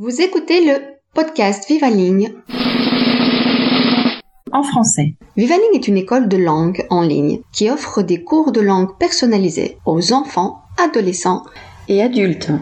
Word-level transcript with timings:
Vous 0.00 0.20
écoutez 0.20 0.64
le 0.64 0.74
podcast 1.12 1.68
Vivaling 1.68 2.32
en 4.52 4.62
français. 4.62 5.16
Vivaling 5.36 5.74
est 5.74 5.88
une 5.88 5.96
école 5.96 6.28
de 6.28 6.36
langue 6.36 6.86
en 6.88 7.02
ligne 7.02 7.40
qui 7.52 7.68
offre 7.68 8.02
des 8.02 8.22
cours 8.22 8.52
de 8.52 8.60
langue 8.60 8.96
personnalisés 9.00 9.78
aux 9.86 10.12
enfants, 10.12 10.62
adolescents 10.80 11.42
et 11.88 12.00
adultes. 12.00 12.52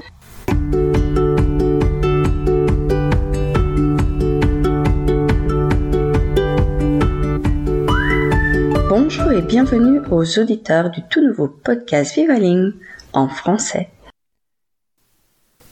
Bonjour 8.88 9.30
et 9.32 9.42
bienvenue 9.42 10.00
aux 10.10 10.38
auditeurs 10.38 10.88
du 10.88 11.02
tout 11.10 11.20
nouveau 11.20 11.48
podcast 11.48 12.14
Vivaling 12.14 12.72
en 13.12 13.28
français. 13.28 13.90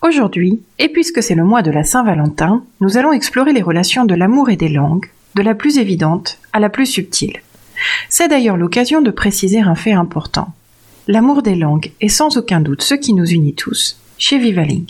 Aujourd'hui, 0.06 0.60
et 0.78 0.90
puisque 0.90 1.22
c'est 1.22 1.34
le 1.34 1.44
mois 1.44 1.62
de 1.62 1.70
la 1.70 1.82
Saint-Valentin, 1.82 2.62
nous 2.82 2.98
allons 2.98 3.14
explorer 3.14 3.54
les 3.54 3.62
relations 3.62 4.04
de 4.04 4.14
l'amour 4.14 4.50
et 4.50 4.56
des 4.56 4.68
langues, 4.68 5.06
de 5.34 5.40
la 5.40 5.54
plus 5.54 5.78
évidente 5.78 6.38
à 6.52 6.60
la 6.60 6.68
plus 6.68 6.84
subtile. 6.84 7.40
C'est 8.10 8.28
d'ailleurs 8.28 8.58
l'occasion 8.58 9.00
de 9.00 9.10
préciser 9.10 9.60
un 9.60 9.74
fait 9.74 9.94
important. 9.94 10.48
L'amour 11.08 11.40
des 11.40 11.54
langues 11.54 11.90
est 12.02 12.10
sans 12.10 12.36
aucun 12.36 12.60
doute 12.60 12.82
ce 12.82 12.94
qui 12.94 13.14
nous 13.14 13.24
unit 13.24 13.54
tous, 13.54 13.98
chez 14.18 14.36
Vivaling. 14.36 14.84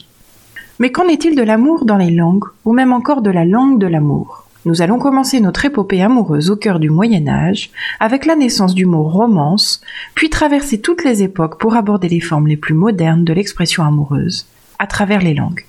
Mais 0.81 0.91
qu'en 0.91 1.07
est-il 1.07 1.37
de 1.37 1.45
l'amour 1.45 1.85
dans 1.85 1.99
les 1.99 2.11
langues, 2.11 2.47
ou 2.65 2.73
même 2.73 2.93
encore 2.93 3.23
de 3.23 3.31
la 3.31 3.45
langue 3.45 3.79
de 3.79 3.87
l'amour? 3.87 4.49
Nous 4.65 4.83
allons 4.83 4.99
commencer 4.99 5.39
notre 5.39 5.65
épopée 5.65 6.03
amoureuse 6.03 6.51
au 6.51 6.57
cœur 6.57 6.81
du 6.81 6.91
Moyen 6.91 7.29
Âge, 7.29 7.71
avec 8.01 8.27
la 8.27 8.35
naissance 8.35 8.75
du 8.75 8.85
mot 8.85 9.05
romance, 9.05 9.81
puis 10.17 10.29
traverser 10.29 10.81
toutes 10.81 11.05
les 11.05 11.23
époques 11.23 11.61
pour 11.61 11.77
aborder 11.77 12.09
les 12.09 12.19
formes 12.19 12.49
les 12.49 12.57
plus 12.57 12.75
modernes 12.75 13.23
de 13.23 13.33
l'expression 13.33 13.85
amoureuse, 13.85 14.49
travers 14.87 15.21
les 15.21 15.35
langues. 15.35 15.65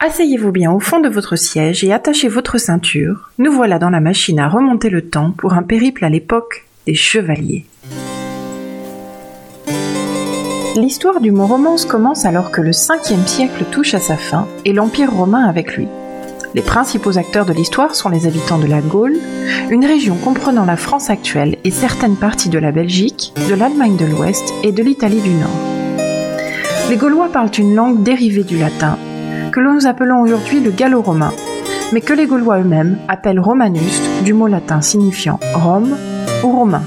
Asseyez-vous 0.00 0.52
bien 0.52 0.72
au 0.72 0.80
fond 0.80 1.00
de 1.00 1.08
votre 1.08 1.36
siège 1.36 1.82
et 1.84 1.92
attachez 1.92 2.28
votre 2.28 2.58
ceinture. 2.58 3.30
Nous 3.38 3.52
voilà 3.52 3.78
dans 3.78 3.90
la 3.90 4.00
machine 4.00 4.38
à 4.38 4.48
remonter 4.48 4.90
le 4.90 5.02
temps 5.02 5.30
pour 5.30 5.54
un 5.54 5.62
périple 5.62 6.04
à 6.04 6.10
l'époque 6.10 6.66
des 6.86 6.94
chevaliers. 6.94 7.64
L'histoire 10.76 11.20
du 11.20 11.30
mot 11.30 11.46
romance 11.46 11.86
commence 11.86 12.24
alors 12.24 12.50
que 12.50 12.60
le 12.60 12.72
5e 12.72 13.26
siècle 13.26 13.64
touche 13.70 13.94
à 13.94 14.00
sa 14.00 14.16
fin 14.16 14.48
et 14.64 14.72
l'Empire 14.72 15.12
romain 15.12 15.44
avec 15.44 15.76
lui. 15.76 15.86
Les 16.54 16.62
principaux 16.62 17.16
acteurs 17.16 17.46
de 17.46 17.52
l'histoire 17.52 17.94
sont 17.94 18.08
les 18.08 18.26
habitants 18.26 18.58
de 18.58 18.66
la 18.66 18.80
Gaule, 18.80 19.16
une 19.70 19.84
région 19.84 20.16
comprenant 20.16 20.64
la 20.64 20.76
France 20.76 21.10
actuelle 21.10 21.56
et 21.64 21.70
certaines 21.70 22.16
parties 22.16 22.48
de 22.48 22.58
la 22.58 22.72
Belgique, 22.72 23.32
de 23.48 23.54
l'Allemagne 23.54 23.96
de 23.96 24.06
l'Ouest 24.06 24.52
et 24.62 24.72
de 24.72 24.82
l'Italie 24.82 25.20
du 25.20 25.30
Nord. 25.30 25.73
Les 26.90 26.96
Gaulois 26.96 27.30
parlent 27.32 27.50
une 27.56 27.74
langue 27.74 28.02
dérivée 28.02 28.44
du 28.44 28.58
latin, 28.58 28.98
que 29.52 29.60
nous 29.60 29.86
appelons 29.86 30.20
aujourd'hui 30.20 30.60
le 30.60 30.70
gallo-romain, 30.70 31.32
mais 31.92 32.02
que 32.02 32.12
les 32.12 32.26
Gaulois 32.26 32.58
eux-mêmes 32.58 32.98
appellent 33.08 33.40
romanus, 33.40 34.02
du 34.22 34.34
mot 34.34 34.48
latin 34.48 34.82
signifiant 34.82 35.40
Rome 35.54 35.96
ou 36.42 36.50
romain. 36.50 36.82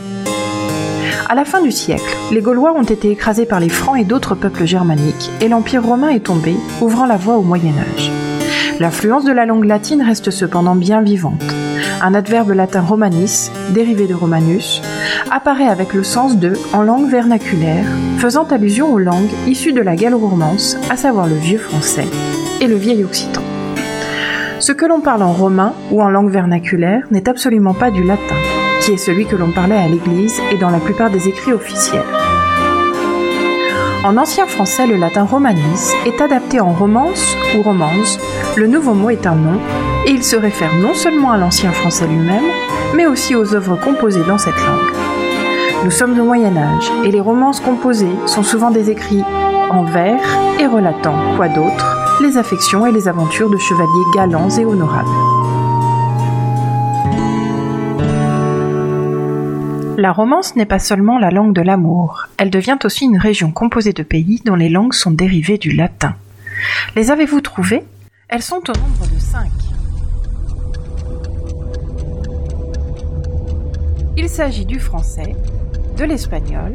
À 1.28 1.34
la 1.34 1.46
fin 1.46 1.62
du 1.62 1.72
siècle, 1.72 2.16
les 2.32 2.42
Gaulois 2.42 2.74
ont 2.74 2.84
été 2.84 3.10
écrasés 3.10 3.48
par 3.48 3.60
les 3.60 3.70
Francs 3.70 4.00
et 4.00 4.04
d'autres 4.04 4.36
peuples 4.36 4.66
germaniques, 4.66 5.32
et 5.42 5.48
l'Empire 5.48 5.84
romain 5.84 6.10
est 6.10 6.26
tombé, 6.26 6.56
ouvrant 6.80 7.08
la 7.08 7.18
voie 7.18 7.38
au 7.38 7.42
Moyen 7.42 7.74
Âge. 7.96 8.12
L'influence 8.80 9.26
de 9.26 9.32
la 9.32 9.48
langue 9.48 9.66
latine 9.66 10.04
reste 10.04 10.30
cependant 10.30 10.76
bien 10.76 11.02
vivante. 11.02 11.44
Un 12.04 12.14
adverbe 12.14 12.52
latin 12.52 12.82
romanis, 12.82 13.50
dérivé 13.72 14.06
de 14.06 14.14
romanus, 14.14 14.84
apparaît 15.32 15.68
avec 15.68 15.94
le 15.94 16.04
sens 16.04 16.38
de 16.38 16.54
en 16.74 16.82
langue 16.82 17.10
vernaculaire, 17.10 17.86
faisant 18.18 18.46
allusion 18.46 18.94
aux 18.94 19.00
langues 19.00 19.32
issues 19.48 19.74
de 19.74 19.82
la 19.82 19.96
gallo-romance, 19.96 20.78
à 20.90 20.98
savoir 20.98 21.28
le 21.28 21.36
vieux 21.36 21.58
français 21.58 22.08
et 22.62 22.68
le 22.68 22.76
vieil 22.76 23.04
occitan. 23.04 23.42
Ce 24.60 24.72
que 24.72 24.86
l'on 24.86 25.02
parle 25.02 25.24
en 25.24 25.34
romain 25.34 25.74
ou 25.92 26.02
en 26.02 26.10
langue 26.10 26.32
vernaculaire 26.32 27.04
n'est 27.12 27.30
absolument 27.30 27.74
pas 27.74 27.92
du 27.92 28.04
latin, 28.04 28.36
qui 28.82 28.92
est 28.92 28.98
celui 28.98 29.26
que 29.26 29.36
l'on 29.36 29.52
parlait 29.52 29.78
à 29.78 29.88
l'église 29.88 30.42
et 30.52 30.58
dans 30.58 30.70
la 30.70 30.80
plupart 30.80 31.12
des 31.12 31.28
écrits 31.28 31.54
officiels. 31.54 32.04
En 34.04 34.16
ancien 34.18 34.48
français, 34.48 34.88
le 34.88 34.96
latin 34.96 35.26
romanis 35.26 35.94
est 36.06 36.22
adapté 36.22 36.60
en 36.62 36.72
romance 36.72 37.36
ou 37.56 37.62
romance. 37.62 38.20
Le 38.56 38.68
nouveau 38.68 38.94
mot 38.94 39.10
est 39.10 39.28
un 39.28 39.36
nom 39.36 39.60
et 40.06 40.12
il 40.12 40.24
se 40.24 40.38
réfère 40.38 40.74
non 40.76 40.94
seulement 40.94 41.32
à 41.32 41.38
l'ancien 41.38 41.72
français 41.72 42.08
lui-même, 42.08 42.46
mais 42.96 43.06
aussi 43.06 43.36
aux 43.36 43.54
œuvres 43.54 43.76
composées 43.76 44.24
dans 44.24 44.38
cette 44.38 44.56
langue. 44.56 45.17
Nous 45.84 45.92
sommes 45.92 46.20
au 46.20 46.24
Moyen 46.26 46.58
Âge 46.58 46.92
et 47.06 47.12
les 47.12 47.20
romances 47.20 47.60
composées 47.60 48.16
sont 48.26 48.44
souvent 48.44 48.72
des 48.72 48.90
écrits 48.90 49.24
en 49.70 49.84
vers 49.84 50.20
et 50.60 50.66
relatant, 50.66 51.16
quoi 51.36 51.48
d'autre, 51.50 52.20
les 52.22 52.38
affections 52.38 52.86
et 52.86 52.92
les 52.92 53.08
aventures 53.08 53.50
de 53.50 53.58
chevaliers 53.58 54.12
galants 54.14 54.50
et 54.50 54.66
honorables. 54.66 55.08
La 59.98 60.12
romance 60.12 60.56
n'est 60.56 60.66
pas 60.66 60.80
seulement 60.80 61.20
la 61.20 61.32
langue 61.32 61.54
de 61.54 61.62
l'amour, 61.62 62.28
elle 62.38 62.50
devient 62.50 62.78
aussi 62.84 63.06
une 63.06 63.18
région 63.18 63.52
composée 63.52 63.94
de 63.94 64.04
pays 64.04 64.42
dont 64.46 64.56
les 64.56 64.70
langues 64.70 64.94
sont 64.94 65.12
dérivées 65.12 65.58
du 65.58 65.72
latin. 65.72 66.16
Les 66.96 67.12
avez-vous 67.12 67.42
trouvées? 67.42 67.84
Elles 68.30 68.42
sont 68.42 68.62
au 68.68 68.74
nombre 68.74 69.08
de 69.14 69.20
cinq. 69.20 69.50
Il 74.18 74.28
s'agit 74.28 74.66
du 74.66 74.80
français, 74.80 75.36
de 75.98 76.04
l'espagnol, 76.04 76.74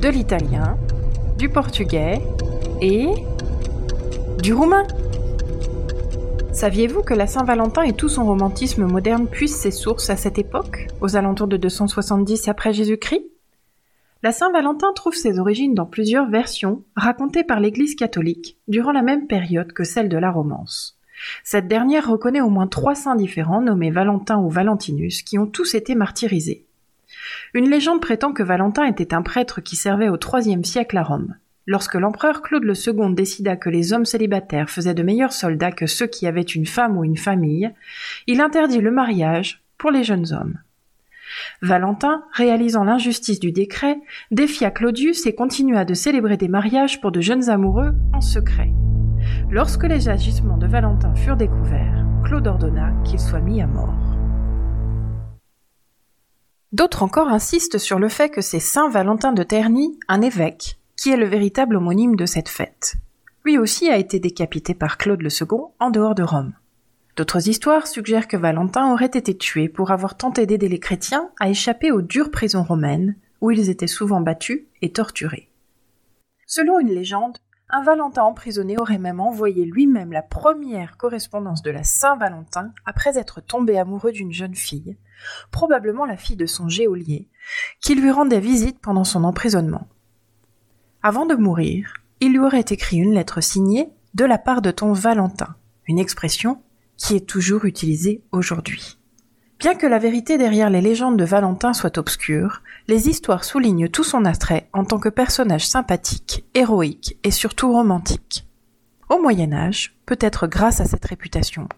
de 0.00 0.08
l'italien, 0.08 0.78
du 1.36 1.48
portugais 1.48 2.20
et 2.80 3.08
du 4.40 4.54
roumain. 4.54 4.86
Saviez-vous 6.52 7.02
que 7.02 7.12
la 7.12 7.26
Saint-Valentin 7.26 7.82
et 7.82 7.92
tout 7.92 8.08
son 8.08 8.24
romantisme 8.24 8.84
moderne 8.84 9.26
puissent 9.26 9.58
ses 9.58 9.72
sources 9.72 10.10
à 10.10 10.16
cette 10.16 10.38
époque, 10.38 10.86
aux 11.00 11.16
alentours 11.16 11.48
de 11.48 11.56
270 11.56 12.46
après 12.46 12.72
Jésus-Christ? 12.72 13.24
La 14.22 14.30
Saint-Valentin 14.30 14.92
trouve 14.94 15.16
ses 15.16 15.40
origines 15.40 15.74
dans 15.74 15.86
plusieurs 15.86 16.30
versions 16.30 16.84
racontées 16.94 17.42
par 17.42 17.58
l'Église 17.58 17.96
catholique 17.96 18.58
durant 18.68 18.92
la 18.92 19.02
même 19.02 19.26
période 19.26 19.72
que 19.72 19.82
celle 19.82 20.08
de 20.08 20.18
la 20.18 20.30
Romance. 20.30 21.00
Cette 21.42 21.66
dernière 21.66 22.08
reconnaît 22.08 22.40
au 22.40 22.50
moins 22.50 22.68
trois 22.68 22.94
saints 22.94 23.16
différents 23.16 23.60
nommés 23.60 23.90
Valentin 23.90 24.38
ou 24.38 24.48
Valentinus 24.48 25.22
qui 25.22 25.36
ont 25.36 25.46
tous 25.46 25.74
été 25.74 25.96
martyrisés. 25.96 26.66
Une 27.54 27.70
légende 27.70 28.00
prétend 28.00 28.32
que 28.32 28.42
Valentin 28.42 28.84
était 28.84 29.14
un 29.14 29.22
prêtre 29.22 29.60
qui 29.60 29.76
servait 29.76 30.08
au 30.08 30.16
IIIe 30.16 30.64
siècle 30.64 30.98
à 30.98 31.02
Rome. 31.02 31.34
Lorsque 31.66 31.94
l'empereur 31.94 32.42
Claude 32.42 32.64
II 32.64 33.14
décida 33.14 33.56
que 33.56 33.70
les 33.70 33.92
hommes 33.92 34.04
célibataires 34.04 34.70
faisaient 34.70 34.94
de 34.94 35.02
meilleurs 35.02 35.32
soldats 35.32 35.70
que 35.70 35.86
ceux 35.86 36.06
qui 36.06 36.26
avaient 36.26 36.42
une 36.42 36.66
femme 36.66 36.96
ou 36.96 37.04
une 37.04 37.16
famille, 37.16 37.70
il 38.26 38.40
interdit 38.40 38.80
le 38.80 38.90
mariage 38.90 39.62
pour 39.78 39.90
les 39.90 40.02
jeunes 40.02 40.32
hommes. 40.32 40.58
Valentin, 41.62 42.24
réalisant 42.32 42.84
l'injustice 42.84 43.40
du 43.40 43.52
décret, 43.52 43.98
défia 44.30 44.70
Claudius 44.70 45.24
et 45.26 45.34
continua 45.34 45.84
de 45.84 45.94
célébrer 45.94 46.36
des 46.36 46.48
mariages 46.48 47.00
pour 47.00 47.12
de 47.12 47.20
jeunes 47.20 47.48
amoureux 47.48 47.94
en 48.12 48.20
secret. 48.20 48.70
Lorsque 49.50 49.84
les 49.84 50.08
agissements 50.08 50.58
de 50.58 50.66
Valentin 50.66 51.14
furent 51.14 51.36
découverts, 51.36 52.04
Claude 52.24 52.48
ordonna 52.48 52.92
qu'il 53.04 53.20
soit 53.20 53.40
mis 53.40 53.62
à 53.62 53.66
mort. 53.66 54.11
D'autres 56.72 57.02
encore 57.02 57.28
insistent 57.28 57.76
sur 57.76 57.98
le 57.98 58.08
fait 58.08 58.30
que 58.30 58.40
c'est 58.40 58.58
Saint 58.58 58.88
Valentin 58.88 59.32
de 59.32 59.42
Terni, 59.42 59.98
un 60.08 60.22
évêque, 60.22 60.78
qui 60.96 61.10
est 61.10 61.18
le 61.18 61.26
véritable 61.26 61.76
homonyme 61.76 62.16
de 62.16 62.24
cette 62.24 62.48
fête. 62.48 62.94
Lui 63.44 63.58
aussi 63.58 63.90
a 63.90 63.98
été 63.98 64.18
décapité 64.20 64.72
par 64.72 64.96
Claude 64.96 65.20
le 65.20 65.28
Second 65.28 65.72
en 65.80 65.90
dehors 65.90 66.14
de 66.14 66.22
Rome. 66.22 66.54
D'autres 67.16 67.46
histoires 67.46 67.86
suggèrent 67.86 68.26
que 68.26 68.38
Valentin 68.38 68.90
aurait 68.90 69.04
été 69.04 69.36
tué 69.36 69.68
pour 69.68 69.90
avoir 69.90 70.16
tenté 70.16 70.46
d'aider 70.46 70.68
les 70.68 70.78
chrétiens 70.78 71.28
à 71.38 71.50
échapper 71.50 71.92
aux 71.92 72.00
dures 72.00 72.30
prisons 72.30 72.62
romaines, 72.62 73.16
où 73.42 73.50
ils 73.50 73.68
étaient 73.68 73.86
souvent 73.86 74.22
battus 74.22 74.62
et 74.80 74.92
torturés. 74.92 75.50
Selon 76.46 76.78
une 76.78 76.94
légende, 76.94 77.36
un 77.68 77.82
Valentin 77.82 78.22
emprisonné 78.22 78.78
aurait 78.78 78.98
même 78.98 79.20
envoyé 79.20 79.66
lui-même 79.66 80.12
la 80.12 80.22
première 80.22 80.96
correspondance 80.96 81.62
de 81.62 81.70
la 81.70 81.84
Saint-Valentin 81.84 82.72
après 82.86 83.18
être 83.18 83.42
tombé 83.42 83.78
amoureux 83.78 84.12
d'une 84.12 84.32
jeune 84.32 84.54
fille, 84.54 84.96
probablement 85.50 86.04
la 86.04 86.16
fille 86.16 86.36
de 86.36 86.46
son 86.46 86.68
geôlier, 86.68 87.28
qui 87.80 87.94
lui 87.94 88.10
rendait 88.10 88.40
visite 88.40 88.78
pendant 88.80 89.04
son 89.04 89.24
emprisonnement. 89.24 89.88
Avant 91.02 91.26
de 91.26 91.34
mourir, 91.34 91.94
il 92.20 92.32
lui 92.32 92.38
aurait 92.38 92.60
écrit 92.60 92.98
une 92.98 93.14
lettre 93.14 93.40
signée 93.40 93.88
de 94.14 94.24
la 94.24 94.38
part 94.38 94.62
de 94.62 94.70
ton 94.70 94.92
Valentin, 94.92 95.56
une 95.86 95.98
expression 95.98 96.62
qui 96.96 97.16
est 97.16 97.26
toujours 97.26 97.64
utilisée 97.64 98.22
aujourd'hui. 98.30 98.98
Bien 99.58 99.74
que 99.74 99.86
la 99.86 99.98
vérité 99.98 100.38
derrière 100.38 100.70
les 100.70 100.80
légendes 100.80 101.16
de 101.16 101.24
Valentin 101.24 101.72
soit 101.72 101.96
obscure, 101.98 102.62
les 102.88 103.08
histoires 103.08 103.44
soulignent 103.44 103.88
tout 103.88 104.04
son 104.04 104.24
attrait 104.24 104.68
en 104.72 104.84
tant 104.84 104.98
que 104.98 105.08
personnage 105.08 105.66
sympathique, 105.66 106.44
héroïque 106.54 107.16
et 107.22 107.30
surtout 107.30 107.72
romantique. 107.72 108.44
Au 109.12 109.20
Moyen 109.20 109.52
Âge, 109.52 109.94
peut-être 110.06 110.46
grâce 110.46 110.80
à 110.80 110.86
cette 110.86 111.04
réputation, 111.04 111.68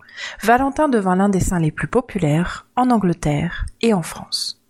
Valentin 0.41 0.89
devint 0.89 1.17
l'un 1.17 1.29
des 1.29 1.41
saints 1.41 1.59
les 1.59 1.73
plus 1.73 1.89
populaires 1.89 2.69
en 2.77 2.91
Angleterre 2.91 3.67
et 3.83 3.93
en 3.93 4.03
France. 4.03 4.63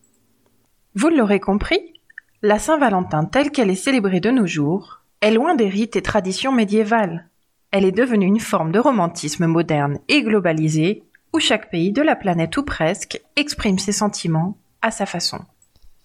Vous 0.94 1.10
l'aurez 1.10 1.40
compris, 1.40 2.00
la 2.40 2.58
Saint-Valentin 2.58 3.26
telle 3.26 3.50
qu'elle 3.50 3.68
est 3.68 3.74
célébrée 3.74 4.20
de 4.20 4.30
nos 4.30 4.46
jours 4.46 5.02
est 5.20 5.30
loin 5.30 5.54
des 5.54 5.68
rites 5.68 5.96
et 5.96 6.00
traditions 6.00 6.52
médiévales. 6.52 7.28
elle 7.70 7.84
est 7.84 7.92
devenue 7.92 8.24
une 8.24 8.40
forme 8.40 8.72
de 8.72 8.78
romantisme 8.78 9.44
moderne 9.44 9.98
et 10.08 10.22
globalisé, 10.22 11.02
où 11.34 11.40
chaque 11.40 11.70
pays 11.70 11.92
de 11.92 12.00
la 12.00 12.16
planète 12.16 12.56
ou 12.56 12.62
presque 12.62 13.20
exprime 13.36 13.78
ses 13.78 13.92
sentiments 13.92 14.56
à 14.80 14.90
sa 14.90 15.04
façon. 15.04 15.40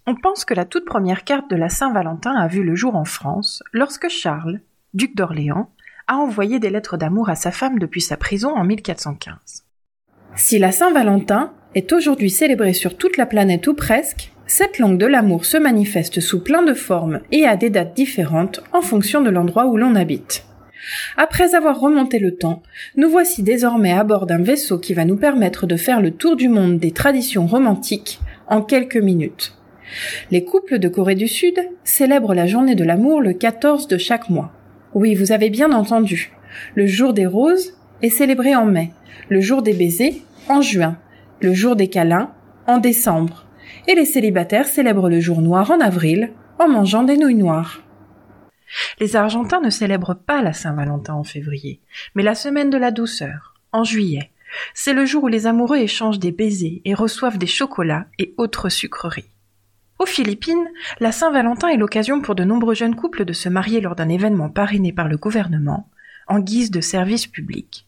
On 0.06 0.16
pense 0.16 0.44
que 0.44 0.56
la 0.56 0.66
toute 0.66 0.84
première 0.84 1.24
carte 1.24 1.50
de 1.50 1.56
la 1.56 1.70
Saint-Valentin 1.70 2.36
a 2.36 2.50
vu 2.50 2.64
le 2.64 2.76
jour 2.76 2.98
en 2.98 3.06
France 3.06 3.64
lorsque 3.72 4.10
Charles, 4.10 4.60
duc 4.94 5.16
d'Orléans, 5.16 5.70
a 6.10 6.16
envoyé 6.16 6.60
des 6.60 6.72
lettres 6.72 6.98
d'amour 6.98 7.30
à 7.30 7.36
sa 7.36 7.52
femme 7.52 7.78
depuis 7.78 8.02
sa 8.02 8.18
prison 8.18 8.50
en 8.56 8.66
1415. 8.66 9.64
Si 10.36 10.58
la 10.58 10.72
Saint-Valentin 10.72 11.54
est 11.76 11.94
aujourd'hui 11.94 12.32
célébrée 12.32 12.74
sur 12.74 12.98
toute 12.98 13.16
la 13.16 13.28
planète 13.28 13.68
ou 13.68 13.76
presque, 13.76 14.32
cette 14.48 14.80
langue 14.80 14.98
de 14.98 15.06
l'amour 15.06 15.46
se 15.46 15.58
manifeste 15.58 16.20
sous 16.20 16.44
plein 16.44 16.64
de 16.64 16.74
formes 16.74 17.20
et 17.32 17.46
à 17.46 17.56
des 17.56 17.70
dates 17.70 17.96
différentes 17.96 18.62
en 18.74 18.82
fonction 18.82 19.22
de 19.22 19.30
l'endroit 19.30 19.68
où 19.68 19.78
l'on 19.78 19.94
habite. 19.94 20.46
Après 21.16 21.54
avoir 21.54 21.80
remonté 21.80 22.18
le 22.18 22.36
temps, 22.36 22.64
nous 22.96 23.10
voici 23.10 23.44
désormais 23.44 23.92
à 23.92 24.04
bord 24.04 24.26
d'un 24.26 24.42
vaisseau 24.42 24.80
qui 24.80 24.96
va 24.96 25.06
nous 25.06 25.18
permettre 25.18 25.68
de 25.68 25.76
faire 25.76 26.02
le 26.02 26.12
tour 26.12 26.36
du 26.36 26.50
monde 26.50 26.80
des 26.80 26.92
traditions 26.92 27.46
romantiques 27.46 28.20
en 28.48 28.64
quelques 28.64 28.98
minutes. 28.98 29.56
Les 30.32 30.44
couples 30.44 30.80
de 30.80 30.88
Corée 30.88 31.16
du 31.16 31.28
Sud 31.28 31.60
célèbrent 31.84 32.34
la 32.34 32.48
journée 32.48 32.76
de 32.76 32.84
l'amour 32.84 33.22
le 33.22 33.34
14 33.34 33.88
de 33.88 33.98
chaque 33.98 34.30
mois. 34.30 34.52
Oui, 35.00 35.16
vous 35.16 35.32
avez 35.32 35.50
bien 35.50 35.72
entendu. 35.72 36.30
Le 36.76 36.86
jour 36.86 37.14
des 37.14 37.26
roses 37.26 37.74
est 38.02 38.10
célébré 38.10 38.54
en 38.54 38.66
mai, 38.66 38.92
le 39.30 39.40
jour 39.40 39.62
des 39.62 39.72
baisers 39.72 40.22
en 40.50 40.60
juin, 40.60 40.98
le 41.40 41.54
jour 41.54 41.78
des 41.78 41.88
câlins 41.88 42.34
en 42.68 42.80
décembre, 42.80 43.46
et 43.88 43.96
les 43.96 44.04
célibataires 44.04 44.68
célèbrent 44.68 45.08
le 45.08 45.22
jour 45.22 45.42
noir 45.42 45.72
en 45.72 45.80
avril 45.80 46.34
en 46.60 46.68
mangeant 46.68 47.04
des 47.04 47.16
nouilles 47.16 47.36
noires. 47.36 47.82
Les 49.00 49.16
Argentins 49.16 49.62
ne 49.62 49.70
célèbrent 49.70 50.18
pas 50.18 50.42
la 50.42 50.52
Saint-Valentin 50.52 51.14
en 51.14 51.24
février, 51.24 51.80
mais 52.14 52.24
la 52.24 52.36
semaine 52.36 52.70
de 52.70 52.78
la 52.78 52.92
douceur, 52.92 53.54
en 53.72 53.86
juillet. 53.86 54.32
C'est 54.74 54.92
le 54.92 55.06
jour 55.06 55.24
où 55.24 55.28
les 55.30 55.48
amoureux 55.48 55.78
échangent 55.78 56.20
des 56.20 56.34
baisers 56.34 56.82
et 56.84 56.94
reçoivent 56.94 57.38
des 57.38 57.48
chocolats 57.48 58.08
et 58.18 58.34
autres 58.36 58.68
sucreries. 58.68 59.32
Aux 60.00 60.06
Philippines, 60.06 60.70
la 61.02 61.12
Saint-Valentin 61.12 61.68
est 61.68 61.78
l'occasion 61.78 62.22
pour 62.22 62.34
de 62.34 62.46
nombreux 62.46 62.74
jeunes 62.74 62.96
couples 62.96 63.26
de 63.26 63.34
se 63.34 63.50
marier 63.50 63.82
lors 63.82 63.98
d'un 63.98 64.08
événement 64.08 64.50
parrainé 64.50 64.94
par 64.94 65.10
le 65.10 65.18
gouvernement, 65.18 65.90
en 66.30 66.40
guise 66.40 66.72
de 66.72 66.80
service 66.80 67.28
public. 67.28 67.86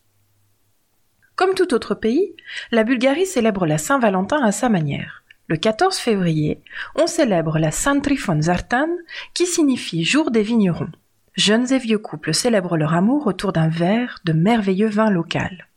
Comme 1.38 1.54
tout 1.54 1.74
autre 1.74 1.96
pays, 1.96 2.36
la 2.72 2.84
Bulgarie 2.84 3.26
célèbre 3.26 3.66
la 3.66 3.78
Saint-Valentin 3.78 4.44
à 4.44 4.52
sa 4.52 4.68
manière. 4.68 5.24
Le 5.48 5.56
14 5.56 5.98
février, 5.98 6.60
on 6.96 7.08
célèbre 7.08 7.58
la 7.60 7.72
Saint 7.72 8.02
Trifon 8.02 8.42
Zartan, 8.42 8.90
qui 9.34 9.46
signifie 9.46 10.04
jour 10.04 10.32
des 10.32 10.44
vignerons. 10.44 10.92
Jeunes 11.36 11.72
et 11.72 11.80
vieux 11.80 11.98
couples 11.98 12.34
célèbrent 12.34 12.76
leur 12.76 12.94
amour 12.94 13.26
autour 13.26 13.54
d'un 13.54 13.70
verre 13.70 14.20
de 14.26 14.34
merveilleux 14.34 14.90
vin 14.90 15.10
local. 15.10 15.70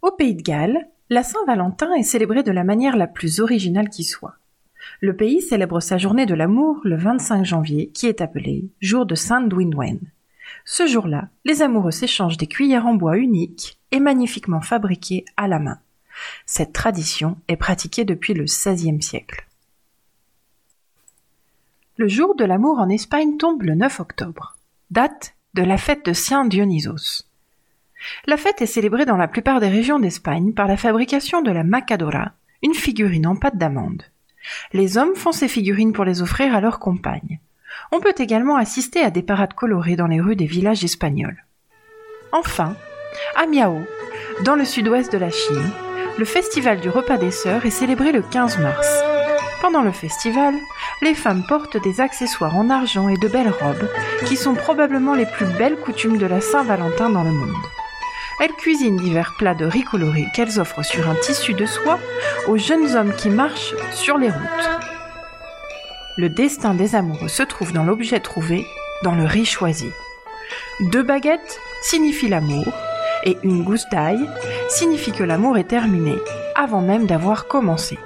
Au 0.00 0.10
pays 0.10 0.34
de 0.34 0.42
Galles, 0.42 0.88
la 1.10 1.22
Saint-Valentin 1.22 1.92
est 1.92 2.02
célébrée 2.02 2.42
de 2.42 2.50
la 2.50 2.64
manière 2.64 2.96
la 2.96 3.06
plus 3.06 3.40
originale 3.40 3.90
qui 3.90 4.04
soit. 4.04 4.36
Le 5.00 5.14
pays 5.14 5.42
célèbre 5.42 5.80
sa 5.80 5.98
journée 5.98 6.26
de 6.26 6.34
l'amour 6.34 6.80
le 6.84 6.96
25 6.96 7.44
janvier, 7.44 7.88
qui 7.88 8.06
est 8.06 8.20
appelé 8.20 8.70
jour 8.80 9.04
de 9.04 9.14
Saint 9.14 9.42
Dwinwen. 9.42 10.00
Ce 10.64 10.86
jour-là, 10.86 11.28
les 11.44 11.62
amoureux 11.62 11.90
s'échangent 11.90 12.38
des 12.38 12.46
cuillères 12.46 12.86
en 12.86 12.94
bois 12.94 13.18
uniques 13.18 13.78
et 13.90 14.00
magnifiquement 14.00 14.60
fabriquées 14.60 15.24
à 15.36 15.48
la 15.48 15.58
main. 15.58 15.78
Cette 16.46 16.72
tradition 16.72 17.36
est 17.48 17.56
pratiquée 17.56 18.04
depuis 18.04 18.32
le 18.32 18.44
XVIe 18.44 19.02
siècle. 19.02 19.46
Le 21.98 22.08
jour 22.08 22.34
de 22.34 22.44
l'amour 22.44 22.78
en 22.78 22.88
Espagne 22.88 23.36
tombe 23.36 23.62
le 23.62 23.74
9 23.74 24.00
octobre, 24.00 24.56
date 24.90 25.34
de 25.54 25.62
la 25.62 25.78
fête 25.78 26.04
de 26.06 26.12
Saint 26.12 26.44
Dionysos. 26.44 27.24
La 28.26 28.36
fête 28.36 28.60
est 28.60 28.66
célébrée 28.66 29.06
dans 29.06 29.16
la 29.16 29.28
plupart 29.28 29.60
des 29.60 29.68
régions 29.68 29.98
d'Espagne 29.98 30.52
par 30.52 30.68
la 30.68 30.76
fabrication 30.76 31.42
de 31.42 31.50
la 31.50 31.64
macadora, 31.64 32.32
une 32.62 32.74
figurine 32.74 33.26
en 33.26 33.36
pâte 33.36 33.56
d'amande. 33.56 34.02
Les 34.72 34.98
hommes 34.98 35.14
font 35.14 35.32
ces 35.32 35.48
figurines 35.48 35.92
pour 35.92 36.04
les 36.04 36.22
offrir 36.22 36.54
à 36.54 36.60
leurs 36.60 36.78
compagnes. 36.78 37.40
On 37.92 38.00
peut 38.00 38.14
également 38.18 38.56
assister 38.56 39.02
à 39.02 39.10
des 39.10 39.22
parades 39.22 39.54
colorées 39.54 39.96
dans 39.96 40.06
les 40.06 40.20
rues 40.20 40.36
des 40.36 40.46
villages 40.46 40.84
espagnols. 40.84 41.44
Enfin, 42.32 42.76
à 43.36 43.46
Miao, 43.46 43.80
dans 44.44 44.56
le 44.56 44.64
sud-ouest 44.64 45.12
de 45.12 45.18
la 45.18 45.30
Chine, 45.30 45.70
le 46.18 46.24
festival 46.24 46.80
du 46.80 46.88
repas 46.88 47.18
des 47.18 47.30
sœurs 47.30 47.66
est 47.66 47.70
célébré 47.70 48.12
le 48.12 48.22
15 48.22 48.58
mars. 48.58 49.02
Pendant 49.60 49.82
le 49.82 49.92
festival, 49.92 50.54
les 51.02 51.14
femmes 51.14 51.44
portent 51.46 51.82
des 51.82 52.00
accessoires 52.00 52.56
en 52.56 52.70
argent 52.70 53.08
et 53.08 53.16
de 53.16 53.28
belles 53.28 53.50
robes, 53.50 53.88
qui 54.26 54.36
sont 54.36 54.54
probablement 54.54 55.14
les 55.14 55.26
plus 55.26 55.46
belles 55.58 55.76
coutumes 55.76 56.18
de 56.18 56.26
la 56.26 56.40
Saint-Valentin 56.40 57.10
dans 57.10 57.22
le 57.22 57.32
monde. 57.32 57.56
Elles 58.38 58.52
cuisinent 58.52 58.98
divers 58.98 59.34
plats 59.38 59.54
de 59.54 59.64
riz 59.64 59.84
coloré 59.84 60.26
qu'elles 60.34 60.60
offrent 60.60 60.84
sur 60.84 61.08
un 61.08 61.14
tissu 61.14 61.54
de 61.54 61.64
soie 61.64 61.98
aux 62.48 62.58
jeunes 62.58 62.94
hommes 62.94 63.14
qui 63.14 63.30
marchent 63.30 63.74
sur 63.92 64.18
les 64.18 64.30
routes. 64.30 64.70
Le 66.18 66.28
destin 66.28 66.74
des 66.74 66.94
amoureux 66.94 67.28
se 67.28 67.42
trouve 67.42 67.72
dans 67.72 67.84
l'objet 67.84 68.20
trouvé, 68.20 68.66
dans 69.02 69.14
le 69.14 69.24
riz 69.24 69.46
choisi. 69.46 69.90
Deux 70.92 71.02
baguettes 71.02 71.60
signifient 71.82 72.28
l'amour 72.28 72.66
et 73.24 73.38
une 73.42 73.64
gousse 73.64 73.88
d'ail 73.90 74.18
signifie 74.68 75.12
que 75.12 75.24
l'amour 75.24 75.56
est 75.56 75.68
terminé 75.68 76.16
avant 76.54 76.80
même 76.80 77.06
d'avoir 77.06 77.46
commencé. 77.46 77.98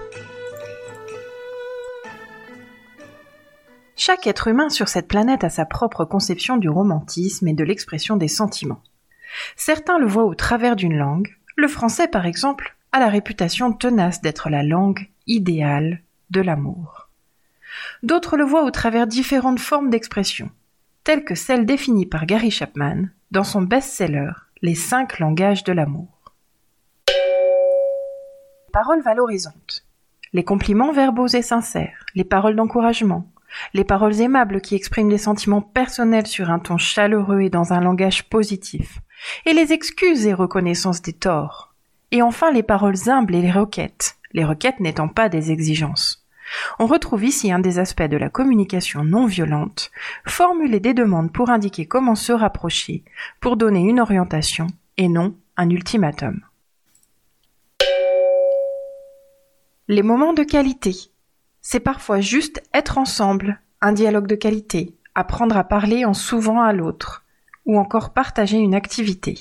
Chaque 3.97 4.27
être 4.27 4.49
humain 4.49 4.71
sur 4.71 4.89
cette 4.89 5.09
planète 5.09 5.45
a 5.45 5.51
sa 5.51 5.67
propre 5.67 6.05
conception 6.05 6.57
du 6.57 6.69
romantisme 6.69 7.47
et 7.49 7.53
de 7.53 7.65
l'expression 7.65 8.17
des 8.17 8.29
sentiments. 8.29 8.81
Certains 9.57 9.99
le 9.99 10.07
voient 10.07 10.25
au 10.25 10.35
travers 10.35 10.77
d'une 10.77 10.97
langue. 10.97 11.37
Le 11.57 11.69
français, 11.69 12.09
par 12.09 12.27
exemple, 12.27 12.77
a 12.93 13.01
la 13.01 13.09
réputation 13.09 13.73
tenace 13.73 14.21
d'être 14.21 14.51
la 14.51 14.63
langue 14.63 15.09
idéale 15.27 16.03
de 16.31 16.41
l'amour. 16.41 17.09
D'autres 18.03 18.37
le 18.37 18.45
voient 18.45 18.65
au 18.65 18.71
travers 18.71 19.07
différentes 19.07 19.61
formes 19.61 19.91
d'expression, 19.91 20.51
telles 21.05 21.25
que 21.25 21.35
celles 21.35 21.67
définies 21.67 22.07
par 22.07 22.27
Gary 22.27 22.51
Chapman 22.51 23.09
dans 23.31 23.45
son 23.45 23.63
best-seller 23.63 24.33
Les 24.63 24.75
cinq 24.75 25.19
langages 25.19 25.65
de 25.65 25.73
l'amour. 25.73 26.09
Paroles 28.73 29.03
valorisantes. 29.03 29.85
Les 30.33 30.45
compliments 30.45 30.93
verbaux 30.93 31.27
et 31.27 31.43
sincères, 31.43 32.05
les 32.15 32.25
paroles 32.25 32.55
d'encouragement, 32.55 33.29
les 33.75 33.85
paroles 33.85 34.21
aimables 34.21 34.61
qui 34.61 34.75
expriment 34.75 35.09
des 35.09 35.19
sentiments 35.19 35.63
personnels 35.63 36.27
sur 36.27 36.51
un 36.51 36.59
ton 36.59 36.77
chaleureux 36.77 37.41
et 37.41 37.51
dans 37.51 37.73
un 37.73 37.81
langage 37.81 38.29
positif, 38.29 39.01
et 39.47 39.53
les 39.53 39.73
excuses 39.73 40.27
et 40.27 40.35
reconnaissances 40.35 41.03
des 41.03 41.13
torts, 41.13 41.75
et 42.11 42.23
enfin 42.23 42.51
les 42.51 42.63
paroles 42.63 43.09
humbles 43.09 43.35
et 43.35 43.43
les 43.43 43.51
requêtes, 43.51 44.19
les 44.33 44.45
requêtes 44.45 44.81
n'étant 44.81 45.09
pas 45.09 45.29
des 45.29 45.51
exigences. 45.53 46.27
On 46.79 46.87
retrouve 46.87 47.25
ici 47.25 47.53
un 47.53 47.61
des 47.61 47.79
aspects 47.79 48.03
de 48.03 48.17
la 48.17 48.29
communication 48.29 49.05
non 49.05 49.27
violente, 49.27 49.91
formuler 50.27 50.81
des 50.81 50.95
demandes 50.95 51.33
pour 51.33 51.51
indiquer 51.51 51.87
comment 51.87 52.17
se 52.17 52.33
rapprocher, 52.33 53.05
pour 53.41 53.57
donner 53.57 53.81
une 53.81 54.01
orientation, 54.01 54.67
et 54.97 55.09
non 55.09 55.37
un 55.57 55.71
ultimatum. 55.71 56.41
Les 59.89 60.03
moments 60.03 60.33
de 60.33 60.43
qualité. 60.43 60.95
C'est 61.63 61.81
parfois 61.81 62.21
juste 62.21 62.63
être 62.73 62.97
ensemble, 62.97 63.61
un 63.81 63.93
dialogue 63.93 64.27
de 64.27 64.35
qualité, 64.35 64.97
apprendre 65.15 65.57
à 65.57 65.65
parler 65.65 66.05
en 66.05 66.15
s'ouvrant 66.15 66.63
à 66.63 66.73
l'autre, 66.73 67.25
ou 67.71 67.79
encore 67.79 68.13
partager 68.13 68.59
une 68.59 68.75
activité. 68.75 69.39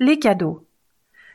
Les 0.00 0.18
cadeaux. 0.18 0.66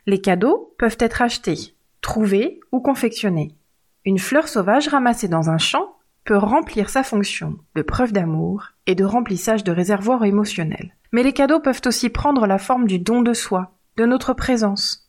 Les 0.04 0.20
cadeaux 0.20 0.74
peuvent 0.78 0.98
être 1.00 1.22
achetés, 1.22 1.74
trouvés 2.02 2.60
ou 2.70 2.80
confectionnés. 2.80 3.56
Une 4.04 4.18
fleur 4.18 4.48
sauvage 4.48 4.88
ramassée 4.88 5.26
dans 5.26 5.48
un 5.48 5.56
champ 5.56 5.96
peut 6.24 6.36
remplir 6.36 6.90
sa 6.90 7.02
fonction 7.02 7.58
de 7.74 7.80
preuve 7.80 8.12
d'amour 8.12 8.72
et 8.86 8.94
de 8.94 9.06
remplissage 9.06 9.64
de 9.64 9.72
réservoir 9.72 10.22
émotionnel. 10.26 10.94
Mais 11.10 11.22
les 11.22 11.32
cadeaux 11.32 11.60
peuvent 11.60 11.80
aussi 11.86 12.10
prendre 12.10 12.46
la 12.46 12.58
forme 12.58 12.86
du 12.86 12.98
don 12.98 13.22
de 13.22 13.32
soi, 13.32 13.72
de 13.96 14.04
notre 14.04 14.34
présence. 14.34 15.08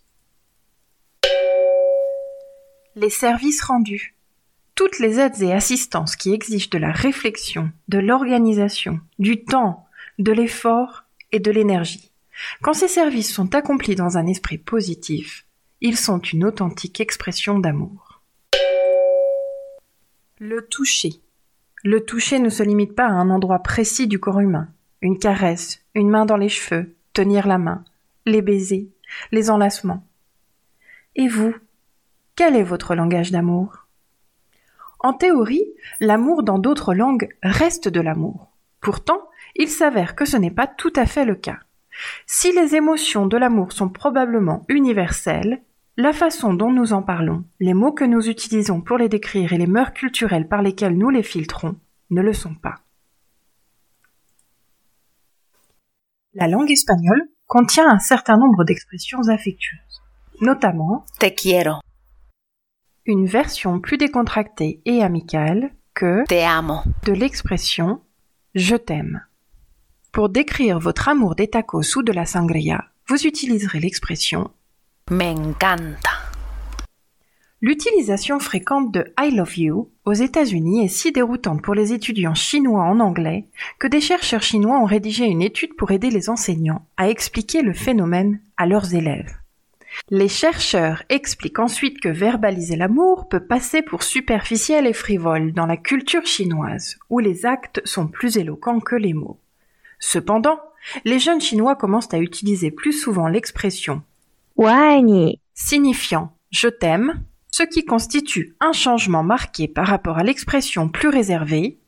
Les 2.95 3.09
services 3.09 3.61
rendus 3.61 4.15
toutes 4.75 4.99
les 4.99 5.19
aides 5.19 5.41
et 5.41 5.51
assistances 5.51 6.15
qui 6.15 6.33
exigent 6.33 6.69
de 6.69 6.77
la 6.77 6.91
réflexion, 6.91 7.71
de 7.87 7.99
l'organisation, 7.99 8.99
du 9.19 9.43
temps, 9.43 9.85
de 10.19 10.31
l'effort 10.31 11.03
et 11.31 11.39
de 11.39 11.51
l'énergie. 11.51 12.11
Quand 12.61 12.73
ces 12.73 12.87
services 12.87 13.33
sont 13.33 13.53
accomplis 13.55 13.95
dans 13.95 14.17
un 14.17 14.27
esprit 14.27 14.57
positif, 14.57 15.45
ils 15.81 15.97
sont 15.97 16.19
une 16.19 16.45
authentique 16.45 16.99
expression 16.99 17.59
d'amour. 17.59 18.21
Le 20.39 20.65
toucher. 20.65 21.21
Le 21.83 22.03
toucher 22.03 22.39
ne 22.39 22.49
se 22.49 22.63
limite 22.63 22.95
pas 22.95 23.05
à 23.05 23.11
un 23.11 23.29
endroit 23.29 23.59
précis 23.59 24.07
du 24.07 24.19
corps 24.19 24.39
humain. 24.39 24.69
Une 25.01 25.19
caresse, 25.19 25.81
une 25.95 26.09
main 26.09 26.25
dans 26.25 26.37
les 26.37 26.49
cheveux, 26.49 26.95
tenir 27.11 27.47
la 27.47 27.57
main, 27.57 27.83
les 28.25 28.41
baisers, 28.41 28.87
les 29.31 29.49
enlacements. 29.49 30.07
Et 31.15 31.27
vous, 31.27 31.53
quel 32.35 32.55
est 32.55 32.63
votre 32.63 32.95
langage 32.95 33.31
d'amour? 33.31 33.82
En 35.03 35.13
théorie, 35.13 35.65
l'amour 35.99 36.43
dans 36.43 36.57
d'autres 36.57 36.93
langues 36.93 37.29
reste 37.43 37.89
de 37.89 37.99
l'amour. 37.99 38.53
Pourtant, 38.79 39.29
il 39.55 39.67
s'avère 39.67 40.15
que 40.15 40.25
ce 40.25 40.37
n'est 40.37 40.51
pas 40.51 40.67
tout 40.67 40.93
à 40.95 41.05
fait 41.05 41.25
le 41.25 41.35
cas. 41.35 41.59
Si 42.25 42.51
les 42.53 42.75
émotions 42.75 43.27
de 43.27 43.37
l'amour 43.37 43.71
sont 43.73 43.89
probablement 43.89 44.65
universelles, 44.69 45.61
la 45.97 46.13
façon 46.13 46.53
dont 46.53 46.71
nous 46.71 46.93
en 46.93 47.03
parlons, 47.03 47.43
les 47.59 47.73
mots 47.73 47.91
que 47.91 48.03
nous 48.03 48.27
utilisons 48.27 48.81
pour 48.81 48.97
les 48.97 49.09
décrire 49.09 49.53
et 49.53 49.57
les 49.57 49.67
mœurs 49.67 49.93
culturelles 49.93 50.47
par 50.47 50.61
lesquelles 50.63 50.97
nous 50.97 51.09
les 51.09 51.21
filtrons 51.21 51.75
ne 52.09 52.21
le 52.21 52.33
sont 52.33 52.55
pas. 52.55 52.79
La 56.33 56.47
langue 56.47 56.71
espagnole 56.71 57.29
contient 57.45 57.87
un 57.87 57.99
certain 57.99 58.37
nombre 58.37 58.63
d'expressions 58.63 59.27
affectueuses, 59.27 60.01
notamment 60.41 61.05
te 61.19 61.27
quiero, 61.27 61.75
une 63.05 63.25
version 63.25 63.79
plus 63.79 63.97
décontractée 63.97 64.81
et 64.85 65.03
amicale 65.03 65.71
que 65.93 66.23
te 66.27 66.35
amo, 66.35 66.79
de 67.05 67.13
l'expression 67.13 68.01
je 68.55 68.75
t'aime. 68.75 69.21
Pour 70.11 70.29
décrire 70.29 70.79
votre 70.79 71.09
amour 71.09 71.35
des 71.35 71.47
tacos 71.47 71.97
ou 71.97 72.03
de 72.03 72.11
la 72.11 72.25
sangria, 72.25 72.85
vous 73.07 73.25
utiliserez 73.25 73.79
l'expression 73.79 74.51
me 75.09 75.25
encanta, 75.25 76.11
L'utilisation 77.65 78.39
fréquente 78.39 78.93
de 78.93 79.13
I 79.17 79.31
love 79.31 79.57
you 79.57 79.89
aux 80.03 80.11
États-Unis 80.11 80.83
est 80.83 80.89
si 80.89 81.13
déroutante 81.13 81.61
pour 81.61 81.75
les 81.75 81.93
étudiants 81.93 82.33
chinois 82.33 82.83
en 82.83 82.99
anglais 82.99 83.47
que 83.79 83.87
des 83.87 84.01
chercheurs 84.01 84.43
chinois 84.43 84.81
ont 84.81 84.85
rédigé 84.85 85.23
une 85.23 85.41
étude 85.41 85.77
pour 85.77 85.91
aider 85.91 86.09
les 86.09 86.29
enseignants 86.29 86.85
à 86.97 87.07
expliquer 87.07 87.61
le 87.61 87.71
phénomène 87.71 88.41
à 88.57 88.65
leurs 88.65 88.95
élèves. 88.95 89.33
Les 90.09 90.27
chercheurs 90.27 91.03
expliquent 91.09 91.59
ensuite 91.59 91.99
que 91.99 92.09
verbaliser 92.09 92.75
l'amour 92.75 93.29
peut 93.29 93.45
passer 93.45 93.81
pour 93.81 94.03
superficiel 94.03 94.87
et 94.87 94.93
frivole 94.93 95.53
dans 95.53 95.65
la 95.65 95.77
culture 95.77 96.25
chinoise, 96.25 96.97
où 97.09 97.19
les 97.19 97.45
actes 97.45 97.81
sont 97.85 98.07
plus 98.07 98.37
éloquents 98.37 98.79
que 98.79 98.95
les 98.95 99.13
mots. 99.13 99.39
Cependant, 99.99 100.59
les 101.05 101.19
jeunes 101.19 101.41
Chinois 101.41 101.75
commencent 101.75 102.13
à 102.13 102.19
utiliser 102.19 102.71
plus 102.71 102.93
souvent 102.93 103.27
l'expression 103.27 104.01
signifiant 105.53 106.35
je 106.51 106.67
t'aime, 106.67 107.23
ce 107.49 107.63
qui 107.63 107.83
constitue 107.83 108.55
un 108.59 108.73
changement 108.73 109.23
marqué 109.23 109.67
par 109.67 109.87
rapport 109.87 110.19
à 110.19 110.23
l'expression 110.23 110.87
plus 110.87 111.09
réservée 111.09 111.79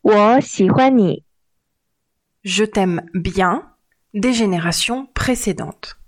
Je 2.42 2.64
t'aime 2.64 3.02
bien 3.14 3.70
des 4.14 4.32
générations 4.32 5.06
précédentes. 5.14 5.98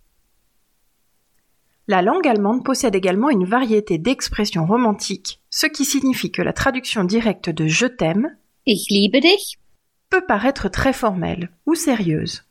La 1.91 2.03
langue 2.03 2.29
allemande 2.29 2.65
possède 2.65 2.95
également 2.95 3.31
une 3.31 3.47
variété 3.47 3.97
d'expressions 3.99 4.67
romantiques, 4.67 5.41
ce 5.51 5.67
qui 5.67 5.85
signifie 5.87 6.31
que 6.31 6.43
la 6.43 6.53
traduction 6.53 7.03
directe 7.05 7.49
de 7.49 7.67
je 7.67 7.87
t'aime 7.87 8.37
Ich 8.67 8.91
liebe 8.91 9.21
dich. 9.23 9.59
peut 10.11 10.25
paraître 10.27 10.69
très 10.69 10.93
formelle 10.93 11.51
ou 11.67 11.75
sérieuse. 11.75 12.45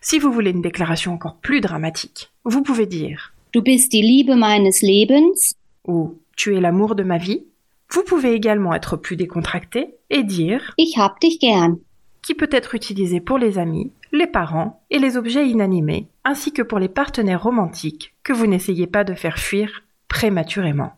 Si 0.00 0.18
vous 0.18 0.32
voulez 0.32 0.50
une 0.50 0.62
déclaration 0.62 1.12
encore 1.12 1.36
plus 1.36 1.60
dramatique, 1.60 2.30
vous 2.44 2.62
pouvez 2.62 2.86
dire 2.86 3.32
Du 3.52 3.60
bist 3.60 3.90
die 3.92 4.02
Liebe 4.02 4.34
meines 4.36 4.70
Lebens. 4.82 5.54
ou 5.86 6.18
tu 6.36 6.56
es 6.56 6.60
l'amour 6.60 6.94
de 6.96 7.02
ma 7.04 7.18
vie. 7.18 7.44
Vous 7.90 8.02
pouvez 8.02 8.32
également 8.32 8.74
être 8.74 8.96
plus 8.96 9.16
décontracté 9.16 9.94
et 10.10 10.24
dire 10.24 10.74
Ich 10.78 10.98
hab 10.98 11.12
dich 11.20 11.38
gern. 11.40 11.78
qui 12.22 12.34
peut 12.34 12.48
être 12.50 12.74
utilisé 12.74 13.20
pour 13.20 13.38
les 13.38 13.58
amis, 13.58 13.90
les 14.12 14.26
parents 14.26 14.84
et 14.90 14.98
les 14.98 15.16
objets 15.16 15.48
inanimés, 15.48 16.08
ainsi 16.24 16.52
que 16.52 16.62
pour 16.62 16.78
les 16.78 16.88
partenaires 16.88 17.42
romantiques 17.42 18.14
que 18.22 18.32
vous 18.32 18.46
n'essayez 18.46 18.86
pas 18.86 19.04
de 19.04 19.14
faire 19.14 19.38
fuir 19.38 19.82
prématurément. 20.08 20.92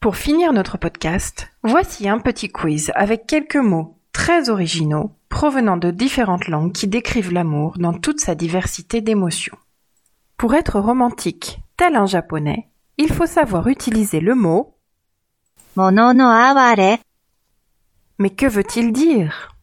Pour 0.00 0.16
finir 0.16 0.52
notre 0.52 0.78
podcast, 0.78 1.48
voici 1.62 2.08
un 2.08 2.18
petit 2.18 2.50
quiz 2.50 2.92
avec 2.94 3.26
quelques 3.26 3.56
mots 3.56 3.98
très 4.12 4.48
originaux 4.48 5.12
provenant 5.28 5.76
de 5.76 5.90
différentes 5.90 6.46
langues 6.46 6.72
qui 6.72 6.86
décrivent 6.86 7.32
l'amour 7.32 7.74
dans 7.78 7.92
toute 7.92 8.20
sa 8.20 8.34
diversité 8.34 9.00
d'émotions. 9.00 9.58
Pour 10.36 10.54
être 10.54 10.78
romantique, 10.78 11.58
tel 11.76 11.96
un 11.96 12.06
japonais, 12.06 12.68
il 12.98 13.12
faut 13.12 13.26
savoir 13.26 13.66
utiliser 13.66 14.20
le 14.20 14.34
mot 14.34 14.74
Mono 15.76 16.12
no 16.12 16.26
aware. 16.26 16.98
Mais 18.20 18.30
que 18.30 18.46
veut-il 18.46 18.92
dire? 18.92 19.53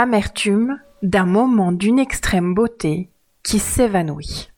L'amertume 0.00 0.80
d'un 1.02 1.26
moment 1.26 1.72
d'une 1.72 1.98
extrême 1.98 2.54
beauté 2.54 3.10
qui 3.42 3.58
s'évanouit. 3.58 4.48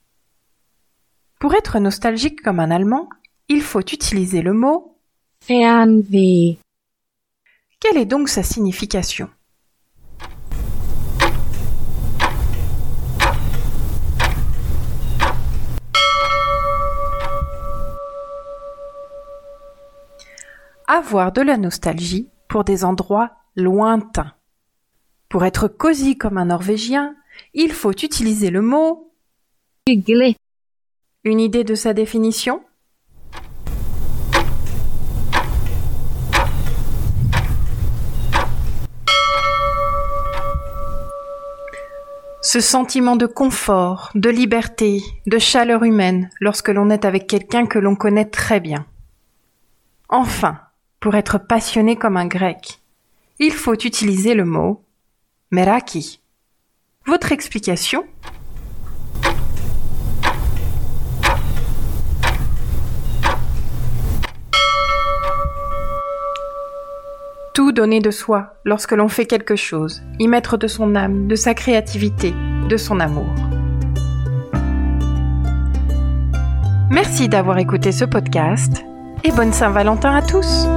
Pour 1.39 1.55
être 1.55 1.79
nostalgique 1.79 2.43
comme 2.43 2.61
un 2.61 2.71
Allemand, 2.71 3.09
il 3.49 3.63
faut 3.63 3.81
utiliser 3.81 4.43
le 4.43 4.53
mot 4.53 4.99
Fernweh, 5.43 6.59
quelle 7.81 7.97
est 7.97 8.05
donc 8.05 8.29
sa 8.29 8.43
signification? 8.43 9.31
Avoir 20.87 21.33
de 21.33 21.41
la 21.41 21.57
nostalgie 21.57 22.29
pour 22.47 22.65
des 22.65 22.85
endroits 22.85 23.31
lointains. 23.57 24.35
Pour 25.31 25.45
être 25.45 25.69
cosy 25.69 26.19
comme 26.19 26.39
un 26.39 26.47
Norvégien, 26.47 27.15
il 27.55 27.71
faut 27.71 27.93
utiliser 27.93 28.51
le 28.51 28.63
mot 28.63 29.13
hyggelig, 29.87 30.35
une 31.23 31.39
idée 31.39 31.63
de 31.63 31.77
sa 31.77 31.95
définition 31.95 32.65
Ce 42.43 42.59
sentiment 42.59 43.15
de 43.15 43.27
confort, 43.27 44.11
de 44.17 44.31
liberté, 44.31 45.01
de 45.29 45.39
chaleur 45.39 45.85
humaine 45.85 46.31
lorsque 46.41 46.71
l'on 46.71 46.91
est 46.91 47.05
avec 47.05 47.29
quelqu'un 47.29 47.67
que 47.67 47.79
l'on 47.79 47.95
connaît 47.95 48.29
très 48.29 48.59
bien. 48.59 48.85
Enfin, 50.09 50.59
pour 50.99 51.15
être 51.15 51.39
passionné 51.39 51.95
comme 51.95 52.17
un 52.17 52.27
grec, 52.27 52.81
il 53.39 53.53
faut 53.53 53.75
utiliser 53.75 54.35
le 54.35 54.45
mot 54.45 54.83
meraki. 55.51 56.21
Votre 57.07 57.33
explication? 57.33 58.05
Tout 67.53 67.73
donner 67.73 67.99
de 67.99 68.13
soi 68.13 68.55
lorsque 68.65 68.93
l'on 68.93 69.09
fait 69.09 69.27
quelque 69.27 69.57
chose, 69.57 70.03
y 70.21 70.29
mettre 70.29 70.57
de 70.57 70.69
son 70.69 70.95
âme, 70.95 71.27
de 71.27 71.35
sa 71.35 71.55
créativité, 71.55 72.33
de 72.69 72.77
son 72.77 73.01
amour. 73.01 73.35
Merci 76.91 77.29
d'avoir 77.29 77.59
écouté 77.59 77.91
ce 77.91 78.05
podcast 78.05 78.85
et 79.25 79.33
bonne 79.33 79.53
Saint-Valentin 79.53 80.15
à 80.15 80.23
tous. 80.23 80.69